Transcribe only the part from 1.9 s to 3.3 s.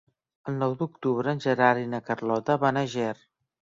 na Carlota van a Ger.